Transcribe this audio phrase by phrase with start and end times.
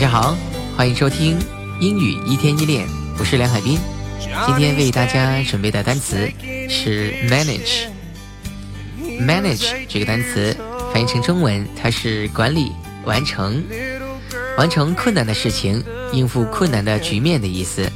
[0.00, 0.34] 家好，
[0.78, 1.38] 欢迎收听
[1.78, 3.78] 英语一天一练，我是梁海滨。
[4.46, 6.26] 今天为大家准备的单词
[6.70, 7.84] 是 manage。
[9.20, 10.56] manage 这个单词
[10.90, 12.72] 翻译成中文，它是管理、
[13.04, 13.62] 完成、
[14.56, 17.86] 完成困难的事情、应付困难的局面的意思。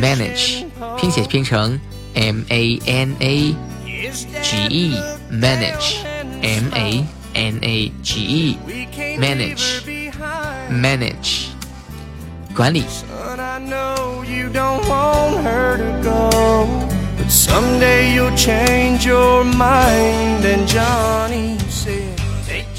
[0.00, 0.66] manage
[0.96, 1.80] 拼写拼成
[2.14, 3.56] m a n a
[4.40, 4.96] g e
[5.32, 5.96] manage
[6.42, 8.56] m a n a g e
[9.18, 9.95] manage
[10.69, 11.47] manage
[12.55, 12.83] 管理。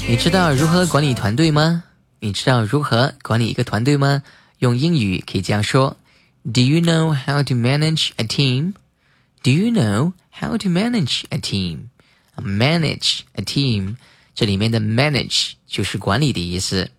[0.05, 1.83] 你知道如何管理团队吗？
[2.19, 4.23] 你知道如何管理一个团队吗？
[4.59, 5.97] 用英语可以这样说：
[6.43, 8.73] Do you know how to manage a team?
[9.41, 11.89] Do you know how to manage a team?
[12.37, 13.95] Manage a team，
[14.33, 16.91] 这里面的 manage 就是管理的意思，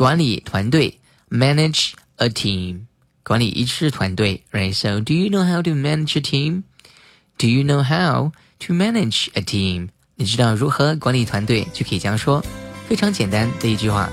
[0.00, 0.98] 管理团队
[1.28, 2.86] ，manage a team，
[3.22, 4.72] 管理一支团队，right?
[4.72, 6.62] So do you know how to manage a team?
[7.36, 9.90] Do you know how to manage a team?
[10.14, 12.42] 你知道如何管理团队，就可以这样说，
[12.88, 14.08] 非常简单的一句话。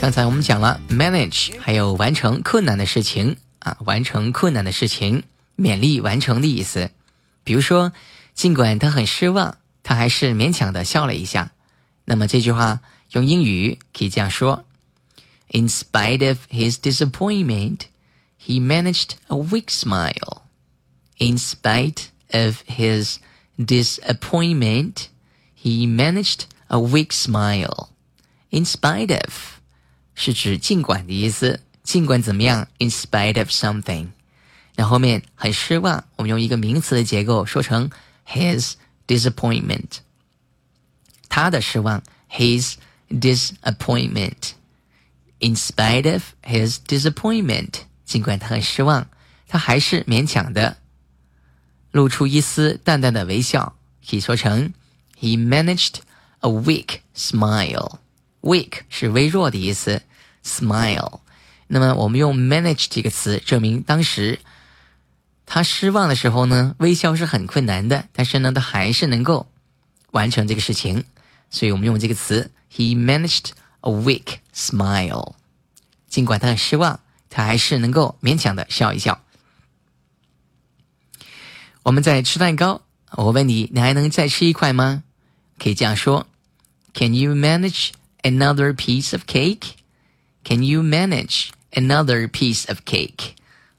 [0.00, 5.22] 刚才我们讲了 manage，还有完成困难的事情啊，完成困难的事情，
[5.56, 6.90] 勉励完成的意思。
[7.44, 7.92] 比如说，
[8.34, 11.52] 尽管他很失望，他还是勉强的笑了一下。
[12.04, 12.80] 那么这句话
[13.12, 14.64] 用英语可以这样说
[15.48, 17.80] ：In spite of his disappointment,
[18.44, 20.42] he managed a weak smile.
[21.18, 23.16] In spite of his
[23.56, 25.06] disappointment,
[25.56, 27.88] he managed a weak smile.
[28.50, 29.32] In spite of
[30.14, 34.08] 是指尽管的意思，尽管怎么样，in spite of something。
[34.76, 37.90] 那后面很失望，我们用一个名词的结构说成
[38.26, 38.74] his
[39.06, 39.98] disappointment。
[41.28, 42.74] 他的失望，his
[43.08, 44.52] disappointment。
[45.40, 49.08] In spite of his disappointment，尽管他很失望，
[49.46, 50.78] 他还是勉强的
[51.90, 53.76] 露出一丝淡淡的微笑，
[54.08, 54.72] 可以说成
[55.20, 55.96] he managed
[56.40, 57.98] a weak smile。
[58.40, 60.02] weak 是微弱的意思
[60.44, 61.20] ，smile。
[61.66, 64.38] 那么我们用 manage 这个词证明当时
[65.45, 69.47] 他失望的时候呢，微笑是很困难的，但是呢，他还是能够
[70.11, 71.05] 完成这个事情。
[71.49, 75.33] 所以我们用这个词，he managed a weak smile。
[76.07, 76.99] 尽管他很失望，
[77.29, 79.23] 他还是能够勉强的笑一笑。
[81.83, 82.81] 我们在吃蛋糕，
[83.11, 85.03] 我问你，你还能再吃一块吗？
[85.57, 86.27] 可以这样说：
[86.93, 87.89] Can you manage
[88.21, 89.71] another piece of cake?
[90.43, 93.33] Can you manage another piece of cake?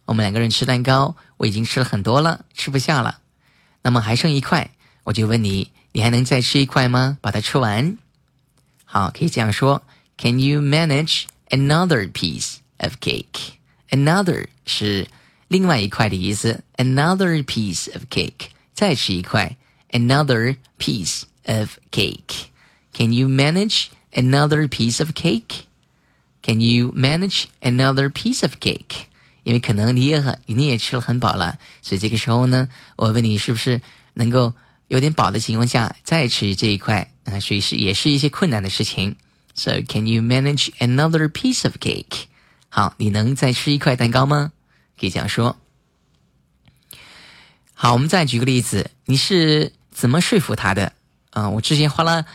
[0.05, 3.19] 我们两个人吃蛋糕，我已经吃了很多了，吃不下了。
[3.81, 4.71] 那么还剩一块，
[5.03, 7.17] 我就问你，你还能再吃一块吗？
[7.21, 7.97] 把它吃完。
[8.83, 9.83] 好，可以这样说
[10.17, 13.55] ：Can you manage another piece of cake?
[13.89, 15.07] Another 是
[15.47, 16.63] 另外一块的意思。
[16.77, 19.57] Another piece of cake，再吃一块。
[19.89, 22.47] Another piece of cake.
[22.93, 25.65] Can you manage another piece of cake?
[26.41, 29.07] Can you manage another piece of cake?
[29.45, 33.79] 因为可能你也很你也吃了很饱了，所以这个时候呢，我问你是不是
[34.15, 34.51] 能够
[34.87, 37.39] 有点饱的情况下再吃这一块啊？
[37.39, 39.15] 所以是也是一些困难的事情。
[39.53, 42.23] So can you manage another piece of cake？
[42.69, 44.51] 好，你能再吃一块蛋糕吗？
[44.99, 45.57] 可以这样说。
[47.75, 50.93] 好，我们再举个例子，你是怎么说服他的？
[51.29, 52.25] 啊，我之前花了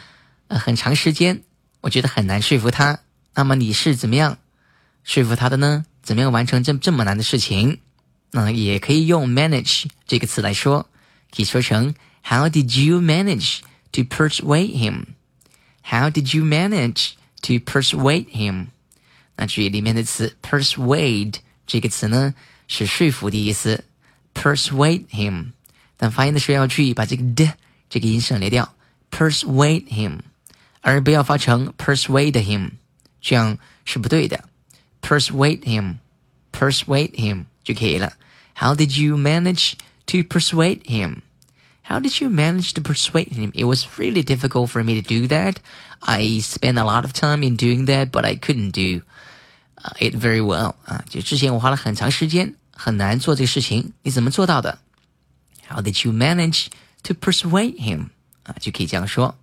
[0.47, 1.43] 呃很长时间，
[1.81, 3.01] 我觉得很难说服他。
[3.35, 4.39] 那么你是怎么样
[5.03, 5.87] 说服他的呢？
[6.04, 7.80] 怎么样完成这这么难的事情？
[8.32, 10.90] 那也可以用 manage 这个词来说，
[11.36, 13.60] 可以说成 How did you manage
[13.92, 15.06] to persuade him?
[15.84, 17.12] How did you manage
[17.42, 18.68] to persuade him?
[19.36, 21.36] 那注意里面的词 persuade
[21.68, 22.34] 这个词呢
[22.68, 23.84] 是说服的意思，
[24.34, 25.52] persuade him。
[25.98, 27.54] 但发音的时候要注意把这个的
[27.90, 28.76] 这个音省略掉，
[29.12, 30.20] persuade him，
[30.82, 32.72] 而不要发成 persuade him，
[33.22, 34.44] 这样是不对的。
[35.02, 35.96] persuade him,
[36.52, 38.14] persuade him 就可以了。
[38.56, 39.74] How did you manage
[40.08, 41.22] to persuade him?
[41.84, 43.52] How did you manage to persuade him?
[43.54, 45.58] It was really difficult for me to do that.
[46.00, 49.02] I spent a lot of time in doing that, but I couldn't do
[49.84, 50.76] uh, it very well.
[50.86, 53.94] 啊，就之前我花了很长时间，很难做这个事情。
[54.02, 54.80] 你怎么做到的？
[55.68, 56.68] How did you manage
[57.04, 58.08] to persuade him?
[58.44, 59.36] 啊，就可以这样说。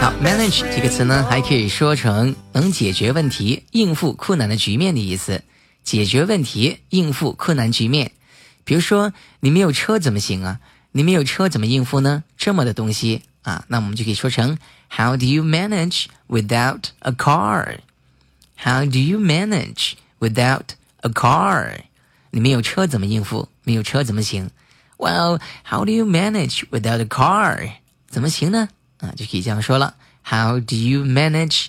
[0.00, 5.42] 好，manage 这个词呢，还可以说成能解决问题、应付困难的局面的意思。
[5.82, 8.12] 解决问题、应付困难局面。
[8.64, 10.60] 比如说，你没有车怎么行啊？
[10.92, 12.24] 你没有车怎么应付呢？
[12.38, 14.56] 这么的东西啊，那我们就可以说成
[14.90, 17.78] How do you manage without a car?
[18.56, 20.68] How do you manage without
[21.02, 21.80] a car?
[22.30, 23.48] 你没有车怎么应付？
[23.62, 24.50] 没有车怎么行
[24.96, 27.72] ？Well, how do you manage without a car?
[28.08, 28.68] 怎么行呢？
[28.98, 29.94] 啊，就可以这样说了。
[30.22, 31.66] How do you manage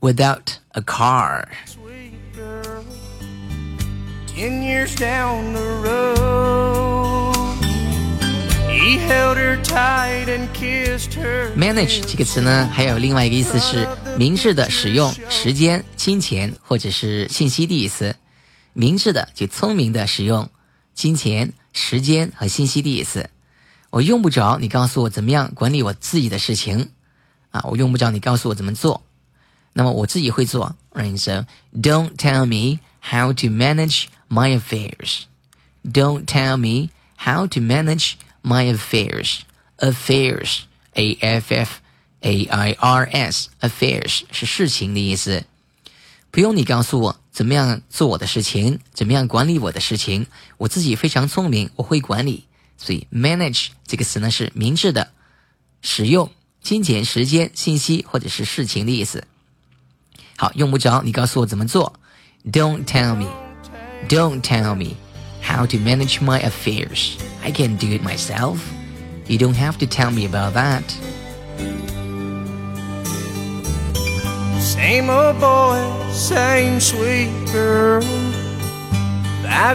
[0.00, 1.48] without a car?
[4.26, 7.34] Ten years down the road,
[8.68, 11.52] he held her tight and kissed her.
[11.54, 13.86] Manage 这个词呢，还有另外一个意思是
[14.16, 18.16] 明智的使用时间、金钱或者是信息的意思。
[18.72, 20.48] 明智的就聪明的使用
[20.94, 23.30] 金钱、时间和信息的意思。
[23.90, 26.90] 我用不着你告诉我怎么样管理我自己的事情，
[27.50, 29.02] 啊，我用不着你告诉我怎么做，
[29.72, 30.76] 那么我自己会做。
[30.92, 35.22] Right, so don't tell me how to manage my affairs.
[35.84, 39.40] Don't tell me how to manage my affairs.
[39.78, 40.60] Affairs,
[40.94, 41.80] A F F
[42.20, 45.44] A I R S, affairs 是事情的意思。
[46.31, 50.27] 不用你告诉我怎么样做我的事情，怎么样管理我的事情，
[50.57, 52.45] 我自己非常聪明，我会管理。
[52.77, 55.11] 所以 manage 这个词呢是明智的
[55.81, 56.29] 使用
[56.61, 59.25] 金钱、时间、信息或者是事情的意思。
[60.35, 61.99] 好，用不着你告诉我怎么做。
[62.43, 63.29] Don't tell me,
[64.09, 64.95] don't tell me
[65.41, 67.13] how to manage my affairs.
[67.41, 68.57] I can do it myself.
[69.27, 70.83] You don't have to tell me about that.
[74.79, 75.79] Same old boy,
[76.11, 78.01] same sweet girl.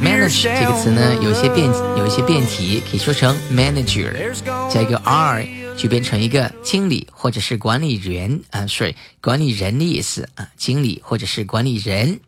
[0.01, 4.13] manage 这个词呢，有一些变有一些变体，可以说成 manager，
[4.69, 5.47] 加一个 r
[5.77, 12.21] 就变成一个经理或者是管理员啊，sorry，管理人的意思啊，经理或者是管理人。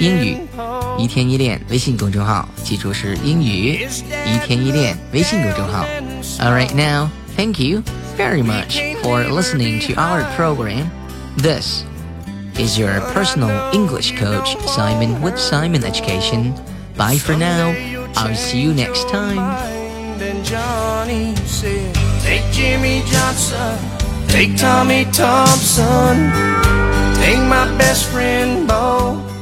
[0.00, 0.36] 英语
[0.98, 3.86] 一天一练微信公众号，记住是英语
[4.26, 5.84] 一天一练微信公众号。
[6.40, 7.82] All right, now, thank you
[8.16, 10.90] very much for listening to our program.
[11.36, 11.84] This
[12.58, 16.54] is your personal English coach, Simon with Simon Education.
[16.96, 17.72] Bye for now.
[18.16, 19.38] I'll see you next time.
[24.33, 26.31] Take Tommy Thompson,
[27.21, 29.32] take my best friend Bo.